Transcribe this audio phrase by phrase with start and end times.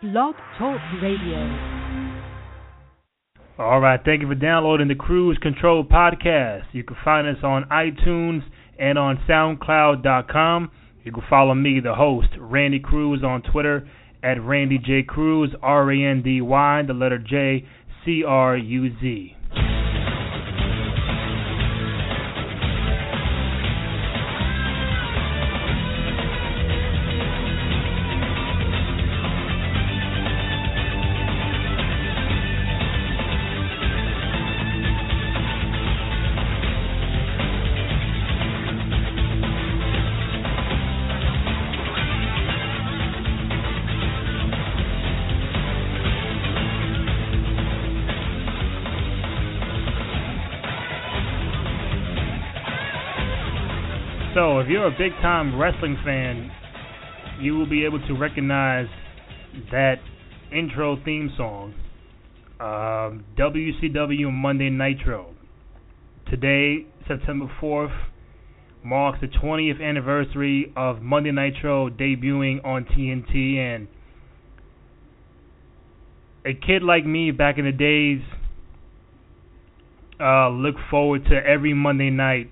[0.00, 1.38] Blog Talk Radio.
[3.58, 6.66] All right, thank you for downloading the Cruz Control podcast.
[6.70, 8.42] You can find us on iTunes
[8.78, 10.70] and on SoundCloud.com.
[11.02, 13.88] You can follow me, the host, Randy Cruz, on Twitter
[14.22, 17.66] at Randy J Cruz, R A N D Y, the letter J,
[18.04, 19.34] C R U Z.
[54.60, 56.50] If you're a big time wrestling fan,
[57.40, 58.88] you will be able to recognize
[59.70, 59.96] that
[60.52, 61.74] intro theme song,
[62.58, 65.34] um, WCW Monday Nitro.
[66.28, 67.96] Today, September 4th,
[68.84, 73.86] marks the 20th anniversary of Monday Nitro debuting on TNT, and
[76.44, 78.22] a kid like me back in the days
[80.20, 82.50] uh, look forward to every Monday night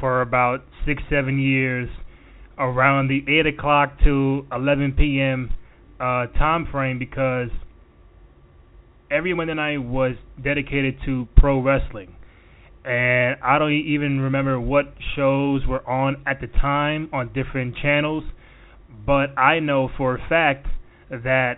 [0.00, 1.88] for about six, seven years
[2.58, 5.50] around the 8 o'clock to 11 p.m.
[6.00, 7.48] Uh, time frame because
[9.10, 12.14] every Monday night was dedicated to pro wrestling.
[12.84, 18.24] And I don't even remember what shows were on at the time on different channels,
[19.06, 20.66] but I know for a fact
[21.10, 21.54] that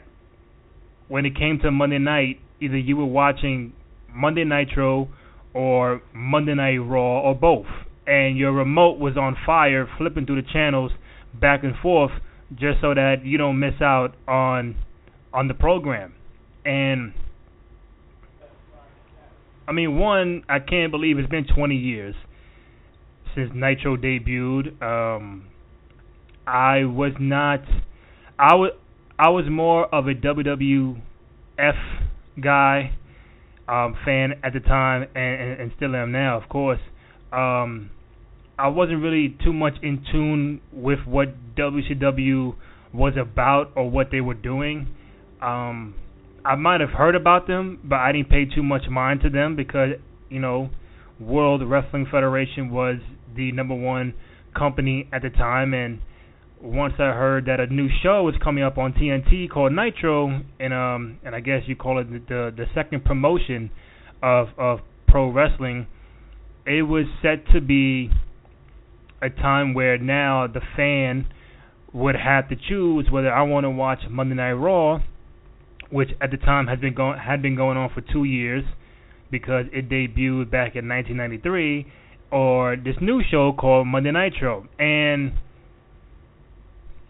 [1.09, 3.73] when it came to Monday night, either you were watching
[4.13, 5.09] Monday Nitro
[5.55, 7.67] or Monday Night Raw or both
[8.11, 10.91] and your remote was on fire, flipping through the channels
[11.41, 12.11] back and forth,
[12.51, 14.75] just so that you don't miss out on
[15.33, 16.13] on the program.
[16.65, 17.15] And
[19.69, 22.17] I mean, one, I can't believe it's been 20 years
[23.37, 24.83] since Nitro debuted.
[24.83, 25.47] Um,
[26.45, 27.61] I was not,
[28.37, 28.73] I was,
[29.17, 30.97] I was more of a WWF
[32.43, 32.97] guy,
[33.69, 36.81] um, fan at the time, and, and, and still am now, of course.
[37.33, 37.91] Um,
[38.61, 42.55] I wasn't really too much in tune with what WCW
[42.93, 44.89] was about or what they were doing.
[45.41, 45.95] Um,
[46.45, 49.57] I might have heard about them, but I didn't pay too much mind to them
[49.57, 49.91] because
[50.29, 50.71] you know,
[51.19, 52.97] World Wrestling Federation was
[53.37, 54.15] the number one
[54.57, 56.01] company at the time, and
[56.63, 60.73] once I heard that a new show was coming up on TNT called Nitro, and
[60.73, 63.71] um, and I guess you call it the the, the second promotion
[64.23, 65.87] of of pro wrestling,
[66.67, 68.11] it was set to be
[69.23, 71.27] a time where now the fan
[71.93, 75.01] would have to choose whether I want to watch Monday Night Raw,
[75.91, 78.65] which at the time has been going had been going on for two years
[79.31, 81.87] because it debuted back in 1993,
[82.31, 84.67] or this new show called Monday Nitro.
[84.79, 85.33] And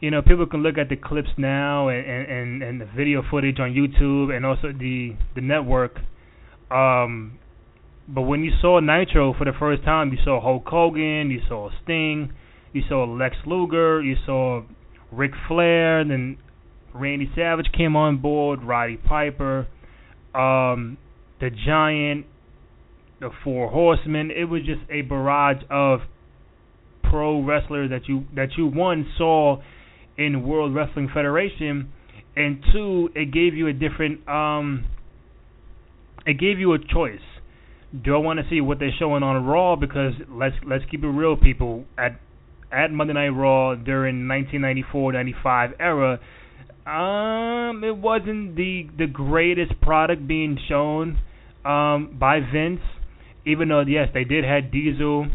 [0.01, 3.59] you know, people can look at the clips now and and and the video footage
[3.61, 5.99] on YouTube and also the the network.
[6.71, 7.39] Um,
[8.13, 11.71] but when you saw Nitro for the first time, you saw Hulk Hogan, you saw
[11.83, 12.33] Sting,
[12.73, 14.63] you saw Lex Luger, you saw
[15.13, 16.39] Ric Flair, and then
[16.93, 19.69] Randy Savage came on board, Roddy Piper,
[20.35, 20.99] um,
[21.41, 22.27] the Giant,
[23.21, 24.33] the Four Horsemen.
[24.33, 26.01] It was just a barrage of
[27.05, 29.63] pro wrestlers that you that you one saw
[30.19, 31.93] in World Wrestling Federation,
[32.35, 34.85] and two, it gave you a different um,
[36.27, 37.21] it gave you a choice
[37.93, 39.77] do I want to see what they're showing on Raw?
[39.77, 41.85] Because let's let's keep it real, people.
[41.99, 42.21] At
[42.73, 44.29] at Monday Night Raw during
[44.93, 46.21] 1994-95 era,
[46.87, 51.19] um, it wasn't the the greatest product being shown
[51.65, 52.81] um by Vince.
[53.45, 55.27] Even though yes, they did had Diesel,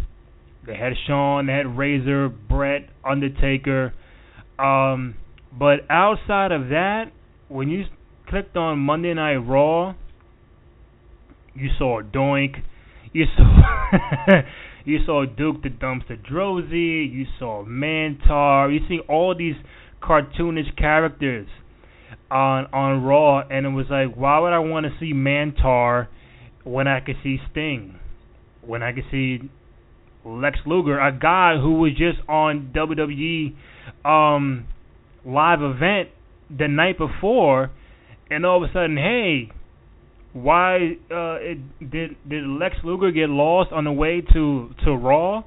[0.66, 3.94] they had Shawn, they had Razor, Bret, Undertaker.
[4.58, 5.16] Um,
[5.52, 7.12] but outside of that,
[7.50, 7.84] when you
[8.30, 9.96] clicked on Monday Night Raw
[11.56, 12.56] you saw Doink.
[13.14, 14.42] You saw
[14.86, 17.12] you saw Duke the Dumpster Droese.
[17.12, 18.74] You saw Mantaur.
[18.74, 19.56] You see all these
[20.02, 21.48] cartoonish characters
[22.30, 26.08] on on Raw, and it was like, why would I want to see Mantaur
[26.64, 28.00] when I could see Sting,
[28.62, 29.50] when I could see
[30.26, 33.56] Lex Luger, a guy who was just on WWE
[34.04, 34.68] um,
[35.24, 36.10] live event
[36.50, 37.72] the night before,
[38.30, 39.52] and all of a sudden, hey,
[40.36, 45.44] why uh, it, did did Lex Luger get lost on the way to to Raw?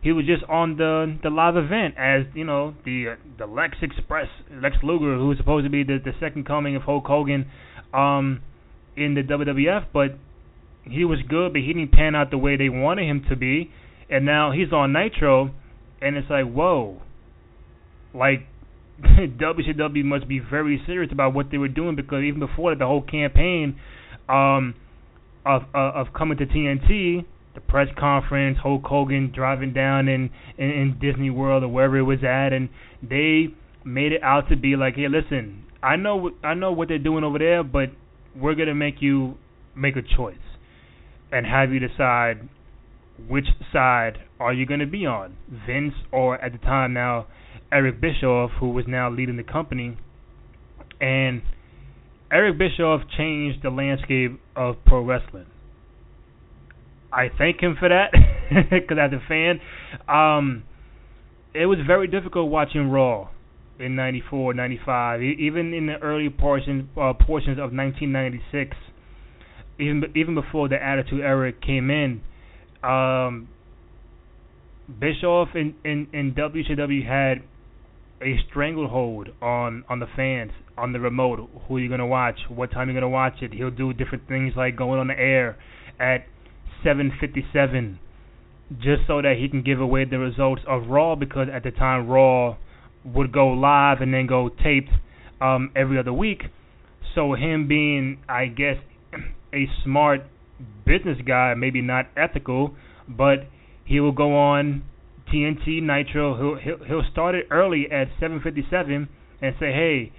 [0.00, 4.28] he was just on the the live event as you know the the Lex Express
[4.62, 7.46] Lex Luger, who was supposed to be the the second coming of Hulk Hogan,
[7.92, 8.40] um,
[8.96, 10.18] in the WWF, but
[10.84, 13.70] he was good, but he didn't pan out the way they wanted him to be,
[14.08, 15.50] and now he's on Nitro,
[16.00, 17.02] and it's like whoa,
[18.14, 18.46] like
[19.02, 23.02] WCW must be very serious about what they were doing because even before the whole
[23.02, 23.78] campaign
[24.28, 24.74] um,
[25.44, 27.24] of uh, of coming to TNT
[27.58, 32.02] the press conference, Hulk Hogan driving down in, in in Disney World or wherever it
[32.02, 32.68] was at, and
[33.02, 33.48] they
[33.84, 37.24] made it out to be like, hey, listen, I know I know what they're doing
[37.24, 37.90] over there, but
[38.36, 39.34] we're gonna make you
[39.74, 40.36] make a choice
[41.32, 42.48] and have you decide
[43.28, 45.36] which side are you gonna be on,
[45.66, 47.26] Vince or at the time now
[47.72, 49.98] Eric Bischoff, who was now leading the company,
[51.00, 51.42] and
[52.30, 55.46] Eric Bischoff changed the landscape of pro wrestling
[57.12, 58.12] I thank him for that
[58.70, 59.60] because as a fan,
[60.08, 60.64] um,
[61.54, 63.28] it was very difficult watching Raw
[63.78, 68.76] in '94, '95, even in the early portions uh, portions of 1996,
[69.78, 72.20] even even before the Attitude Era came in.
[72.82, 73.48] Um,
[75.00, 77.42] Bischoff in, in, in WCW had
[78.22, 81.48] a stranglehold on on the fans on the remote.
[81.66, 82.38] Who you're gonna watch?
[82.48, 83.52] What time you're gonna watch it?
[83.52, 85.58] He'll do different things like going on the air
[86.00, 86.26] at
[86.84, 87.98] 757
[88.76, 92.06] just so that he can give away the results of Raw because at the time
[92.06, 92.56] Raw
[93.04, 94.90] would go live and then go taped
[95.40, 96.42] um, every other week.
[97.14, 98.76] So him being, I guess,
[99.54, 100.20] a smart
[100.84, 102.74] business guy, maybe not ethical,
[103.08, 103.48] but
[103.84, 104.82] he will go on
[105.32, 106.36] TNT Nitro.
[106.36, 109.08] He'll he'll, he'll start it early at 7:57
[109.40, 110.12] and say, "Hey,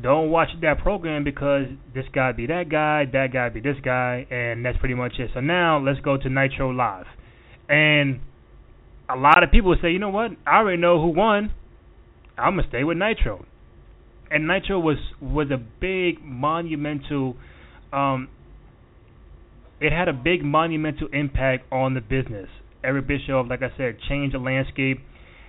[0.00, 1.64] don't watch that program because
[1.94, 5.30] this guy be that guy, that guy be this guy, and that's pretty much it.
[5.34, 7.06] So now let's go to Nitro Live.
[7.68, 8.20] And
[9.08, 10.32] a lot of people say, you know what?
[10.46, 11.52] I already know who won.
[12.36, 13.44] I'm gonna stay with Nitro.
[14.30, 17.36] And Nitro was was a big monumental
[17.92, 18.28] um
[19.80, 22.48] it had a big monumental impact on the business.
[22.84, 24.98] Eric Bischoff, like I said, changed the landscape,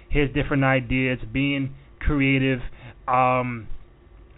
[0.10, 2.60] his different ideas, being creative,
[3.08, 3.68] um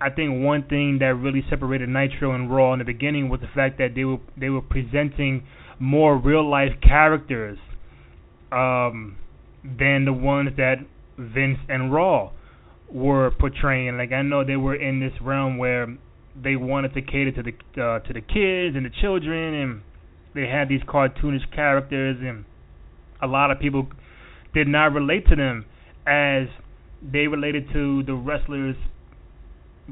[0.02, 3.50] I think one thing that really separated Nitro and Raw in the beginning was the
[3.54, 5.44] fact that they were they were presenting
[5.80, 7.60] more real life characters
[8.52, 9.18] um,
[9.64, 10.78] than the ones that
[11.20, 12.32] Vince and Raw
[12.92, 13.98] were portraying.
[13.98, 15.96] Like I know they were in this realm where
[16.42, 19.82] they wanted to cater to the uh, to the kids and the children, and
[20.34, 22.46] they had these cartoonish characters, and
[23.22, 23.88] a lot of people
[24.54, 25.66] did not relate to them
[26.08, 26.48] as
[27.04, 28.76] they related to the wrestlers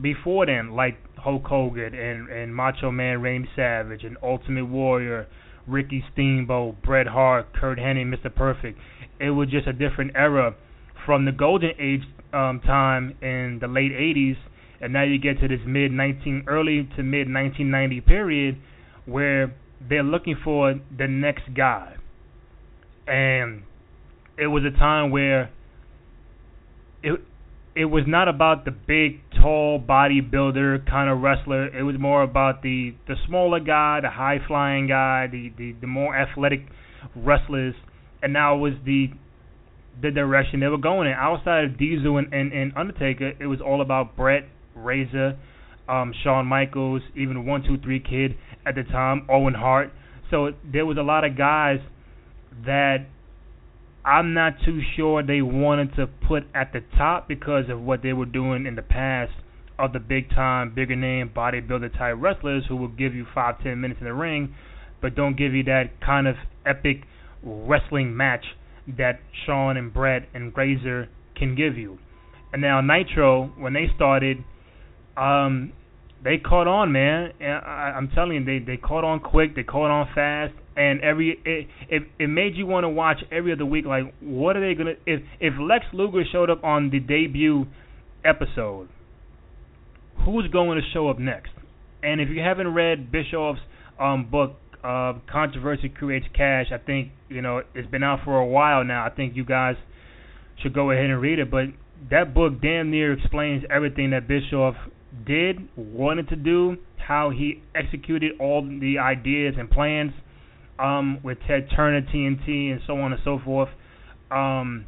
[0.01, 5.27] before then, like Hulk Hogan and and Macho Man Randy Savage and Ultimate Warrior,
[5.67, 8.33] Ricky Steamboat, Bret Hart, Curt Hennig, Mr.
[8.33, 8.79] Perfect.
[9.19, 10.55] It was just a different era
[11.05, 12.01] from the golden age
[12.33, 14.37] um, time in the late 80s,
[14.81, 18.57] and now you get to this mid 19 early to mid 1990 period
[19.05, 19.53] where
[19.89, 21.95] they're looking for the next guy,
[23.07, 23.63] and
[24.37, 25.49] it was a time where
[27.01, 27.19] it
[27.79, 31.67] it was not about the big, tall bodybuilder kind of wrestler.
[31.67, 35.87] It was more about the the smaller guy, the high flying guy, the the, the
[35.87, 36.59] more athletic
[37.15, 37.73] wrestlers.
[38.21, 39.07] And now it was the
[40.01, 41.13] the direction they were going in.
[41.13, 44.43] Outside of Diesel and, and, and Undertaker, it was all about Bret,
[44.75, 45.39] Razor,
[45.87, 49.93] um, Shawn Michaels, even One Two Three Kid at the time, Owen Hart.
[50.29, 51.79] So there was a lot of guys
[52.65, 53.07] that
[54.09, 58.11] I'm not too sure they wanted to put at the top because of what they
[58.11, 59.33] were doing in the past
[59.77, 63.79] of the big time, bigger name bodybuilder type wrestlers who will give you five, ten
[63.79, 64.55] minutes in the ring,
[64.99, 66.35] but don't give you that kind of
[66.65, 67.03] epic
[67.43, 68.45] wrestling match
[68.97, 71.99] that Shawn and Bret and Razor can give you.
[72.51, 74.37] And now Nitro, when they started,
[75.17, 75.71] um,
[76.23, 77.31] they caught on, man.
[77.39, 79.55] I, I'm telling you, they they caught on quick.
[79.55, 83.51] They caught on fast, and every it it, it made you want to watch every
[83.51, 83.85] other week.
[83.85, 87.65] Like, what are they gonna if if Lex Luger showed up on the debut
[88.23, 88.89] episode?
[90.25, 91.51] Who's going to show up next?
[92.03, 93.59] And if you haven't read Bischoff's
[93.99, 98.45] um, book, uh, "Controversy Creates Cash," I think you know it's been out for a
[98.45, 99.05] while now.
[99.05, 99.75] I think you guys
[100.61, 101.49] should go ahead and read it.
[101.49, 101.65] But
[102.09, 104.75] that book damn near explains everything that Bischoff
[105.25, 110.11] did, wanted to do, how he executed all the ideas and plans
[110.79, 113.69] um, with Ted Turner, TNT, and so on and so forth.
[114.31, 114.85] Um,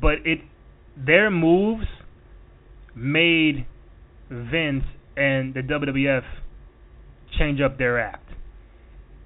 [0.00, 0.40] but it,
[0.96, 1.86] their moves
[2.94, 3.66] made
[4.30, 4.84] Vince
[5.16, 6.22] and the WWF
[7.38, 8.28] change up their act,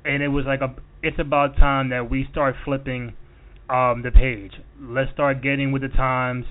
[0.04, 3.14] and it was like a it's about time that we start flipping
[3.70, 4.52] um, the page.
[4.80, 6.44] Let's start getting with the times.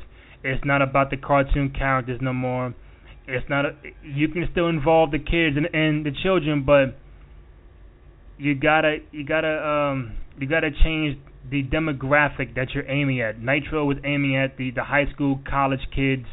[0.44, 2.74] It's not about the cartoon characters no more.
[3.28, 3.66] It's not.
[3.66, 3.72] A,
[4.04, 6.98] you can still involve the kids and, and the children, but
[8.39, 11.17] you gotta you gotta um you gotta change
[11.50, 13.39] the demographic that you're aiming at.
[13.41, 16.25] Nitro was aiming at the the high school, college kids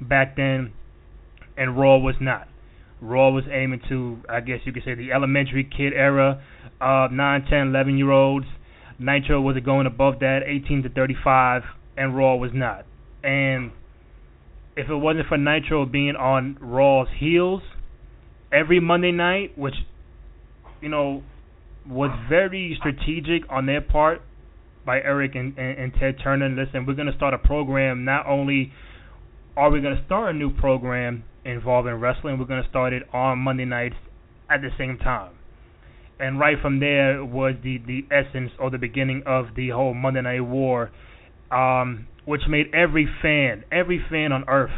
[0.00, 0.72] back then,
[1.56, 2.46] and Raw was not.
[3.00, 6.42] Raw was aiming to, I guess you could say, the elementary kid era
[6.80, 8.46] of 9, 10, 11 year olds.
[8.98, 11.62] Nitro was going above that, 18 to 35,
[11.96, 12.84] and Raw was not.
[13.24, 13.72] And
[14.76, 17.62] if it wasn't for Nitro being on Raw's heels
[18.52, 19.74] every Monday night, which,
[20.82, 21.22] you know,
[21.90, 24.22] was very strategic on their part
[24.86, 26.48] by Eric and, and, and Ted Turner.
[26.48, 28.04] Listen, we're going to start a program.
[28.04, 28.72] Not only
[29.56, 33.02] are we going to start a new program involving wrestling, we're going to start it
[33.12, 33.96] on Monday nights
[34.48, 35.32] at the same time.
[36.18, 40.20] And right from there was the, the essence or the beginning of the whole Monday
[40.20, 40.90] Night War,
[41.50, 44.70] um, which made every fan, every fan on earth,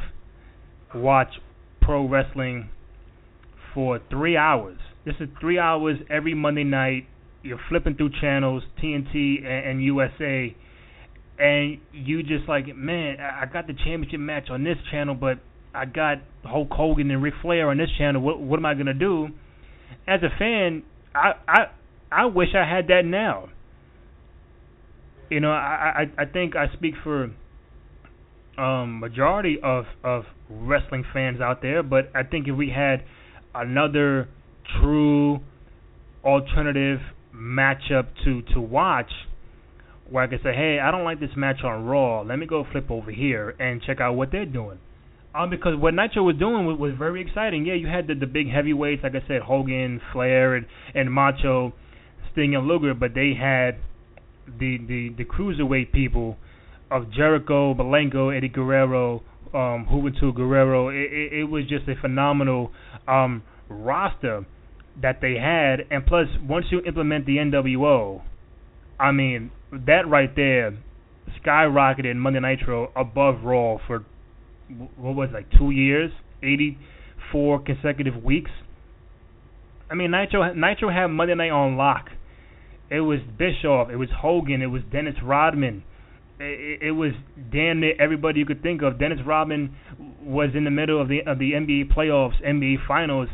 [0.95, 1.28] watch
[1.81, 2.71] pro wrestling
[3.75, 4.78] for three hours.
[5.05, 7.07] This is three hours every Monday night.
[7.43, 10.55] You're flipping through channels, TNT and, and USA,
[11.39, 15.41] and you just like, man, I got the championship match on this channel, but
[15.75, 18.23] I got Hulk Hogan and Ric Flair on this channel.
[18.23, 19.29] What what am I gonna do?
[20.07, 21.59] As a fan, I I
[22.13, 23.49] I wish I had that now.
[25.31, 27.33] You know, I I I think I speak for
[28.57, 33.03] um majority of of wrestling fans out there, but I think if we had
[33.53, 34.29] another
[34.81, 35.41] true
[36.25, 37.00] alternative
[37.35, 39.11] matchup to to watch
[40.11, 42.21] where I can say, hey, I don't like this match on Raw.
[42.21, 44.79] Let me go flip over here and check out what they're doing.
[45.35, 47.64] Um, because what Nitro was doing was, was very exciting.
[47.64, 51.73] Yeah, you had the, the big heavyweights, like I said, Hogan, Flair, and, and Macho,
[52.31, 53.79] Sting, and Luger, but they had
[54.47, 56.37] the the the cruiserweight people
[56.91, 59.23] of Jericho, Malenko, Eddie Guerrero,
[59.55, 60.91] um, Juventud Guerrero.
[60.91, 62.71] It, it, it was just a phenomenal
[63.09, 64.45] um, roster
[65.01, 68.23] that they had, and plus, once you implement the NWO,
[69.01, 70.79] I mean, that right there
[71.45, 74.05] skyrocketed Monday Nitro above Raw for
[74.97, 76.11] what was it, like two years,
[76.43, 76.79] eighty
[77.31, 78.51] four consecutive weeks.
[79.91, 82.07] I mean, Nitro Nitro had Monday Night on lock.
[82.91, 85.85] It was Bischoff, it was Hogan, it was Dennis Rodman.
[86.39, 87.13] It, it was
[87.51, 88.99] damn near everybody you could think of.
[88.99, 89.75] Dennis Rodman
[90.23, 93.29] was in the middle of the of the NBA playoffs, NBA finals,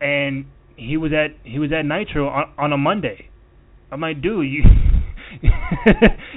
[0.00, 3.28] and he was at he was at Nitro on, on a Monday.
[3.90, 4.62] I'm like, dude, you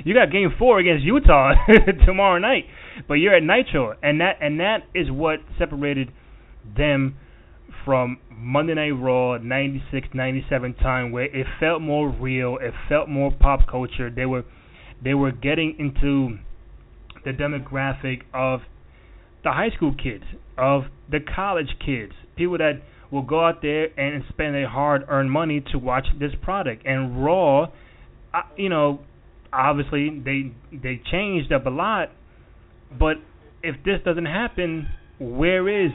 [0.05, 1.53] you got game four against Utah
[2.05, 2.65] tomorrow night,
[3.08, 6.12] but you're at Nitro, and that and that is what separated
[6.77, 7.17] them
[7.86, 13.31] from Monday Night Raw 96 97 time where it felt more real, it felt more
[13.31, 14.10] pop culture.
[14.10, 14.43] They were
[15.03, 16.38] they were getting into
[17.25, 18.62] the demographic of
[19.43, 20.24] the high school kids,
[20.58, 22.81] of the college kids, people that
[23.12, 26.86] will go out there and spend their hard-earned money to watch this product.
[26.86, 27.63] And Raw,
[28.34, 29.00] uh, you know,
[29.51, 32.12] obviously they they changed up a lot,
[32.98, 33.18] but
[33.63, 34.88] if this doesn't happen,
[35.20, 35.92] where is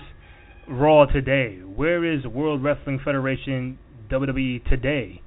[0.69, 1.59] Raw today?
[1.59, 3.79] Where is World Wrestling Federation
[4.11, 5.23] WWE today?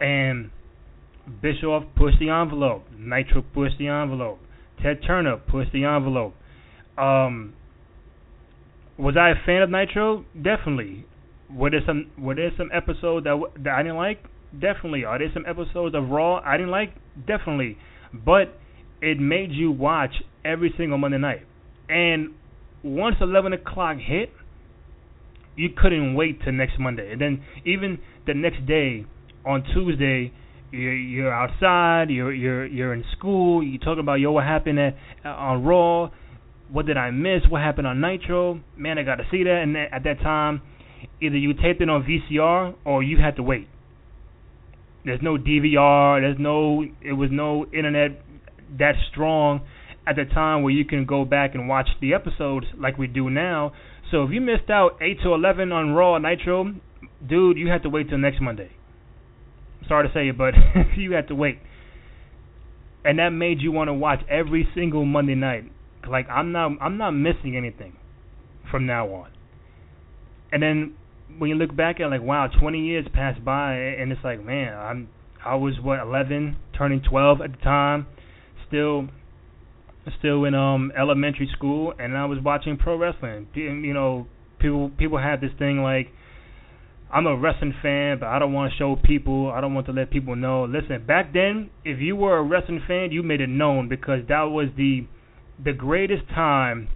[0.00, 0.50] And
[1.42, 2.84] Bischoff pushed the envelope.
[2.96, 4.38] Nitro pushed the envelope.
[4.82, 6.34] Ted Turner pushed the envelope.
[6.98, 7.54] Um,
[8.98, 10.24] was I a fan of Nitro?
[10.34, 11.06] Definitely.
[11.54, 14.24] Were there some were there some episodes that that I didn't like?
[14.52, 15.04] Definitely.
[15.04, 16.94] Are there some episodes of Raw I didn't like?
[17.26, 17.78] Definitely.
[18.12, 18.58] But
[19.00, 21.42] it made you watch every single Monday night.
[21.88, 22.30] And
[22.82, 24.30] once eleven o'clock hit,
[25.56, 27.12] you couldn't wait till next Monday.
[27.12, 29.06] And then even the next day
[29.44, 30.32] on Tuesday,
[30.72, 34.96] you're you're outside, you're you're you're in school, you talk about yo what happened at,
[35.24, 36.10] on Raw,
[36.70, 39.60] what did I miss, what happened on Nitro, man I got to see that.
[39.62, 40.62] And at that time
[41.20, 43.68] either you taped it on VCR or you had to wait.
[45.04, 46.20] There's no DVR.
[46.20, 46.84] There's no.
[47.00, 48.20] It was no internet
[48.78, 49.60] that strong
[50.06, 53.30] at the time where you can go back and watch the episodes like we do
[53.30, 53.72] now.
[54.10, 56.74] So if you missed out eight to eleven on Raw Nitro,
[57.26, 58.70] dude, you had to wait till next Monday.
[59.86, 60.54] Sorry to say it, but
[60.96, 61.58] you had to wait.
[63.04, 65.70] And that made you want to watch every single Monday night.
[66.10, 67.96] Like I'm not I'm not missing anything
[68.70, 69.30] from now on
[70.52, 70.94] and then
[71.38, 74.74] when you look back at like wow, 20 years passed by, and it's like man,
[74.74, 75.08] I'm
[75.44, 78.06] I was what 11, turning 12 at the time,
[78.66, 79.08] still
[80.18, 83.48] still in um elementary school, and I was watching pro wrestling.
[83.54, 84.26] You know,
[84.58, 86.08] people people have this thing like
[87.12, 89.50] I'm a wrestling fan, but I don't want to show people.
[89.50, 90.64] I don't want to let people know.
[90.64, 94.42] Listen, back then, if you were a wrestling fan, you made it known because that
[94.42, 95.06] was the
[95.62, 96.88] the greatest time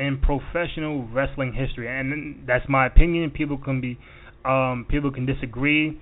[0.00, 3.30] in professional wrestling history, and that's my opinion.
[3.30, 3.98] People can be,
[4.44, 6.00] um, people can disagree.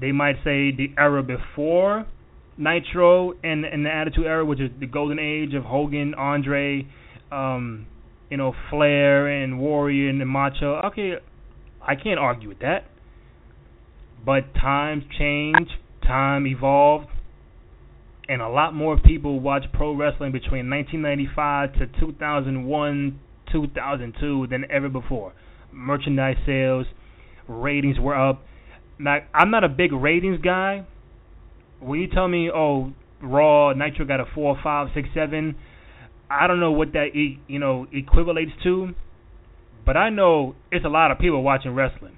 [0.00, 2.06] They might say the era before
[2.56, 6.86] Nitro and and the Attitude Era, which is the golden age of Hogan, Andre,
[7.32, 7.86] um,
[8.30, 10.80] you know, Flair and Warrior and Macho.
[10.86, 11.14] Okay,
[11.82, 12.84] I can't argue with that.
[14.24, 15.68] But times change,
[16.02, 17.06] time evolved,
[18.28, 23.20] and a lot more people watch pro wrestling between 1995 to 2001,
[23.50, 25.32] 2002 than ever before.
[25.72, 26.86] Merchandise sales,
[27.48, 28.42] ratings were up.
[28.98, 30.86] Now, I'm not a big ratings guy.
[31.80, 32.92] When you tell me, oh,
[33.22, 35.56] Raw, Nitro got a four, five, six, seven,
[36.30, 38.90] I don't know what that e- you know equivalates to,
[39.86, 42.16] but I know it's a lot of people watching wrestling.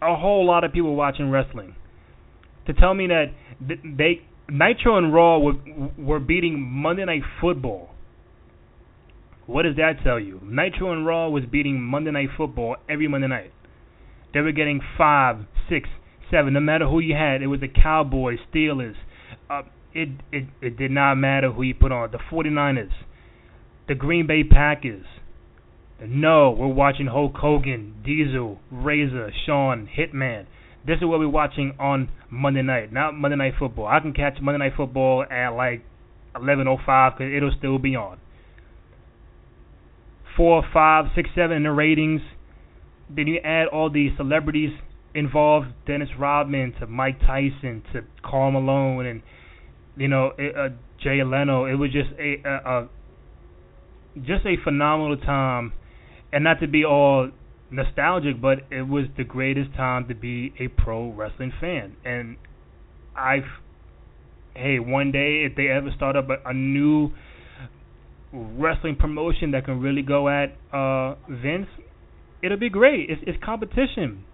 [0.00, 1.74] A whole lot of people watching wrestling.
[2.66, 3.26] To tell me that
[3.60, 5.54] they Nitro and Raw were
[5.98, 7.90] were beating Monday Night Football.
[9.46, 10.40] What does that tell you?
[10.42, 13.52] Nitro and Raw was beating Monday Night Football every Monday night.
[14.32, 15.36] They were getting five,
[15.68, 15.88] six,
[16.30, 17.42] seven, no matter who you had.
[17.42, 18.96] It was the Cowboys, Steelers.
[19.50, 22.10] Uh, it it it did not matter who you put on.
[22.10, 22.92] The 49ers,
[23.86, 25.06] the Green Bay Packers.
[26.04, 30.46] No, we're watching Hulk Hogan, Diesel, Razor, Shawn, Hitman.
[30.86, 33.86] This is what we're watching on Monday night, not Monday Night Football.
[33.86, 35.82] I can catch Monday Night Football at like
[36.36, 38.18] 11:05 because it'll still be on.
[40.36, 42.20] Four, five, six, seven in the ratings.
[43.08, 44.72] Then you add all the celebrities
[45.14, 49.22] involved, Dennis Rodman to Mike Tyson to Karl Malone and
[49.96, 50.68] you know uh,
[51.02, 51.64] Jay Leno.
[51.64, 52.88] It was just a, a, a
[54.22, 55.72] just a phenomenal time,
[56.32, 57.30] and not to be all
[57.74, 61.96] nostalgic, but it was the greatest time to be a pro wrestling fan.
[62.04, 62.36] And
[63.16, 63.42] I've,
[64.54, 67.10] hey, one day if they ever start up a, a new
[68.32, 71.68] wrestling promotion that can really go at uh, Vince,
[72.42, 73.10] it'll be great.
[73.10, 74.24] It's, it's competition.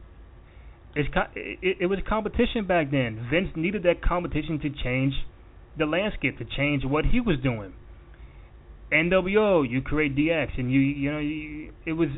[0.95, 3.29] It's co- it, it was competition back then.
[3.31, 5.15] Vince needed that competition to change
[5.79, 7.75] the landscape, to change what he was doing.
[8.93, 12.09] NWO, you create DX, and you you know you, it was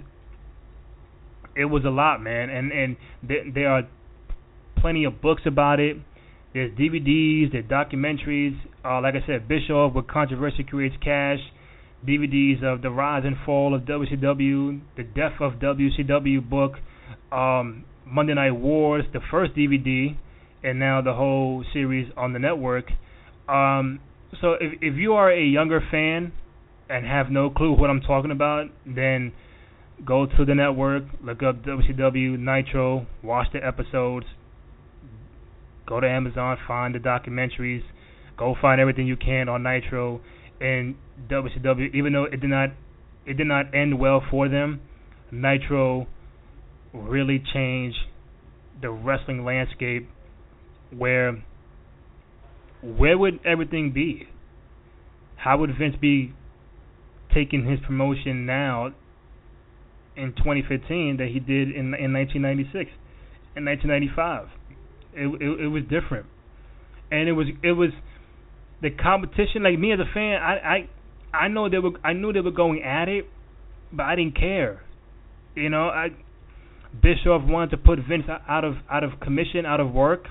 [1.57, 3.83] it was a lot, man, and and th- there are
[4.81, 5.97] plenty of books about it.
[6.53, 8.59] There's DVDs, there's documentaries.
[8.85, 11.39] Uh, like I said, Bischoff with Controversy Creates Cash.
[12.07, 16.73] DVDs of the rise and fall of WCW, the death of WCW book,
[17.31, 20.17] um, Monday Night Wars, the first DVD,
[20.65, 22.87] and now the whole series on the network.
[23.49, 24.01] Um,
[24.41, 26.33] so if if you are a younger fan
[26.89, 29.33] and have no clue what I'm talking about, then
[30.05, 34.27] go to the network, look up WCW Nitro, watch the episodes,
[35.87, 37.83] go to Amazon, find the documentaries,
[38.37, 40.21] go find everything you can on Nitro
[40.61, 40.95] and
[41.29, 41.95] WCW.
[41.95, 42.71] Even though it did not
[43.25, 44.81] it did not end well for them,
[45.31, 46.07] Nitro
[46.93, 47.99] really changed
[48.81, 50.09] the wrestling landscape
[50.91, 51.43] where
[52.83, 54.29] where would everything be?
[55.37, 56.35] How would Vince be
[57.33, 58.93] taking his promotion now
[60.17, 62.91] in 2015 that he did in in 1996
[63.57, 64.49] in 1995?
[65.15, 66.27] It, it it was different,
[67.11, 67.91] and it was it was
[68.81, 69.63] the competition.
[69.63, 70.89] Like me as a fan, I
[71.35, 73.27] I I know they were I knew they were going at it,
[73.93, 74.83] but I didn't care.
[75.55, 76.09] You know, I
[77.01, 80.27] Bischoff wanted to put Vince out of out of commission, out of work.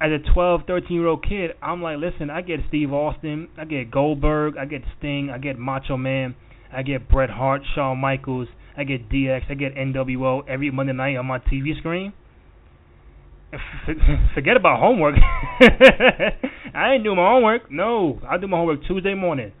[0.00, 3.64] As a 12, 13 year old kid, I'm like, listen, I get Steve Austin, I
[3.64, 6.36] get Goldberg, I get Sting, I get Macho Man,
[6.72, 8.46] I get Bret Hart, Shawn Michaels,
[8.78, 12.12] I get DX, I get NWO every Monday night on my TV screen.
[14.34, 15.16] Forget about homework.
[16.74, 17.70] I ain't do my homework.
[17.72, 19.52] No, I do my homework Tuesday morning,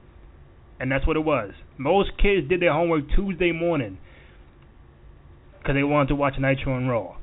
[0.78, 1.52] and that's what it was.
[1.76, 3.98] Most kids did their homework Tuesday morning
[5.58, 7.16] because they wanted to watch Nitro and Raw.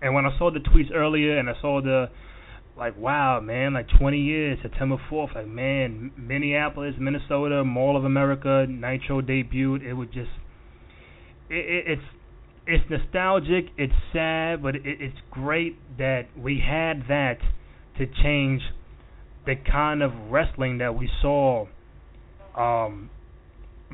[0.00, 2.06] And when I saw the tweets earlier, and I saw the
[2.76, 8.64] like, wow, man, like 20 years, September 4th, like, man, Minneapolis, Minnesota, Mall of America,
[8.68, 9.82] Nitro debuted.
[9.82, 10.30] It was just,
[11.50, 12.02] it, it, it's
[12.66, 17.38] it's nostalgic, it's sad, but it, it's great that we had that
[17.98, 18.62] to change
[19.46, 21.66] the kind of wrestling that we saw
[22.56, 23.10] um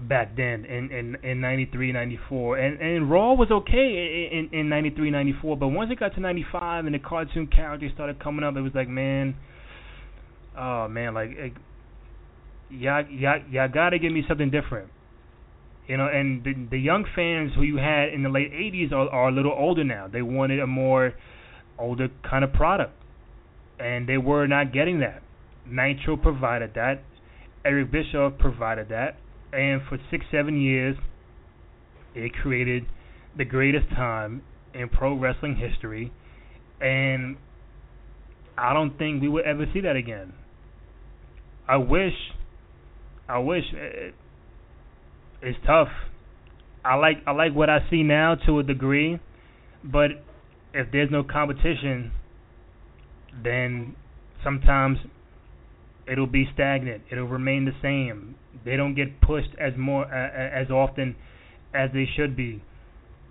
[0.08, 5.10] back then in in in 93 94 and and Raw was okay in in 93
[5.10, 8.60] 94 but once it got to 95 and the cartoon characters started coming up it
[8.60, 9.34] was like man
[10.58, 11.52] oh man like it,
[12.70, 14.90] y'all y'all y'all got to give me something different
[15.88, 19.08] You know, and the the young fans who you had in the late '80s are,
[19.08, 20.08] are a little older now.
[20.08, 21.14] They wanted a more
[21.78, 22.92] older kind of product,
[23.78, 25.22] and they were not getting that.
[25.64, 27.02] Nitro provided that.
[27.64, 29.16] Eric Bischoff provided that,
[29.52, 30.96] and for six, seven years,
[32.14, 32.86] it created
[33.36, 36.12] the greatest time in pro wrestling history,
[36.80, 37.36] and
[38.58, 40.32] I don't think we would ever see that again.
[41.68, 42.14] I wish,
[43.28, 43.64] I wish.
[43.72, 44.14] It,
[45.42, 45.88] it's tough.
[46.84, 49.18] I like I like what I see now to a degree,
[49.82, 50.10] but
[50.72, 52.12] if there's no competition,
[53.42, 53.96] then
[54.44, 54.98] sometimes
[56.10, 57.02] it'll be stagnant.
[57.10, 58.36] It'll remain the same.
[58.64, 61.16] They don't get pushed as more uh, as often
[61.74, 62.62] as they should be.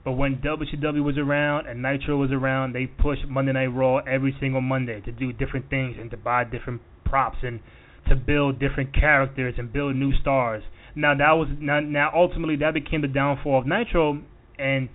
[0.04, 4.36] But when WCW was around and Nitro was around, they pushed Monday Night Raw every
[4.40, 7.60] single Monday to do different things and to buy different props and
[8.08, 10.62] to build different characters and build new stars.
[10.96, 14.22] Now that was now, now ultimately that became the downfall of Nitro
[14.58, 14.90] and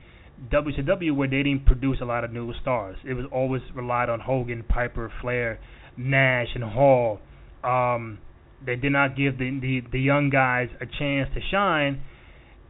[0.51, 2.97] WCW where they didn't produce a lot of new stars.
[3.07, 5.61] It was always relied on Hogan, Piper, Flair,
[5.99, 7.21] Nash, and Hall.
[7.63, 8.19] Um,
[8.65, 12.03] they did not give the, the the young guys a chance to shine,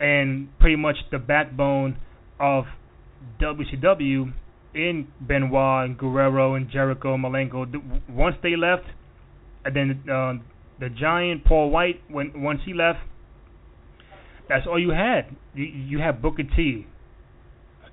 [0.01, 1.97] and pretty much the backbone
[2.41, 2.65] of
[3.41, 4.33] WCW
[4.75, 7.67] in Benoit and Guerrero and Jericho and Malenko.
[8.09, 8.85] Once they left,
[9.65, 10.35] and then uh,
[10.81, 13.01] the Giant Paul White when once he left,
[14.51, 15.35] that's all you had.
[15.55, 16.87] You, you had Booker T,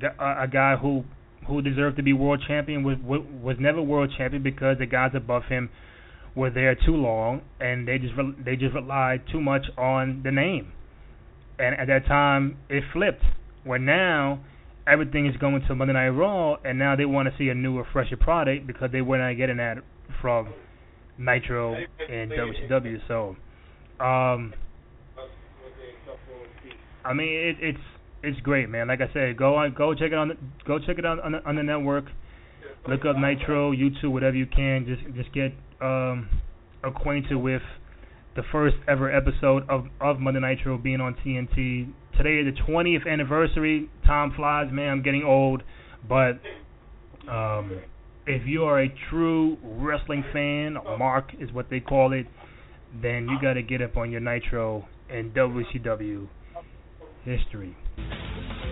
[0.01, 1.03] a, a guy who
[1.47, 5.43] who deserved to be world champion was was never world champion because the guys above
[5.47, 5.69] him
[6.35, 10.73] were there too long and they just they just relied too much on the name.
[11.59, 13.23] And at that time, it flipped.
[13.63, 14.43] Where now
[14.87, 17.85] everything is going to Monday Night Raw, and now they want to see a newer,
[17.91, 19.77] fresher product because they were not getting that
[20.21, 20.53] from
[21.17, 21.75] Nitro
[22.09, 22.97] and WCW.
[23.07, 23.35] So,
[24.03, 24.53] um,
[27.07, 27.83] I mean, it, it's
[28.21, 28.89] it's great, man.
[28.89, 31.31] Like I said, go on, go check it on, the, go check it out on
[31.31, 32.05] the, on the network.
[32.87, 34.85] Look up Nitro, YouTube, whatever you can.
[34.85, 36.27] Just just get um,
[36.83, 37.61] acquainted with
[38.35, 41.93] the first ever episode of of Monday Nitro being on TNT.
[42.17, 43.89] Today is the 20th anniversary.
[44.05, 44.89] Time flies, man.
[44.89, 45.63] I'm getting old,
[46.09, 46.39] but
[47.31, 47.79] um,
[48.25, 52.25] if you are a true wrestling fan, mark is what they call it,
[53.01, 56.27] then you got to get up on your Nitro and WCW
[57.27, 57.75] history.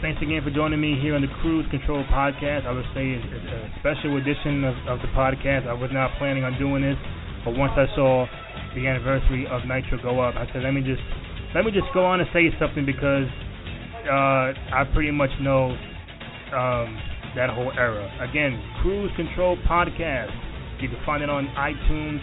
[0.02, 2.64] Thanks again for joining me here on the Cruz Control Podcast.
[2.64, 5.68] I would say it's a special edition of, of the podcast.
[5.68, 6.96] I was not planning on doing this,
[7.44, 8.26] but once I saw
[8.76, 11.04] the anniversary of Nitro go up, I said, let me just
[11.54, 13.28] let me just go on and say something because
[14.08, 15.72] uh, I pretty much know
[16.56, 16.90] um,
[17.36, 18.08] that whole era.
[18.24, 20.32] Again, Cruz Control Podcast.
[20.80, 22.20] You can find it on iTunes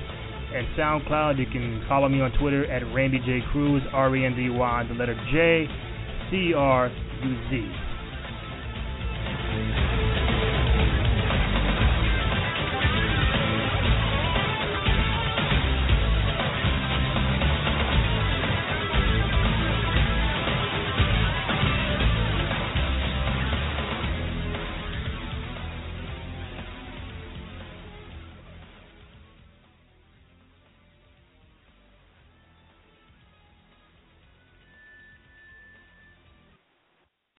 [0.53, 1.41] and SoundCloud.
[1.41, 4.87] You can follow me on Twitter at Randy J Cruz, R E N D Y,
[4.89, 5.92] the letter J
[6.33, 7.92] C R U Z.